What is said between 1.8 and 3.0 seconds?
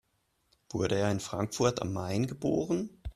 Main geboren?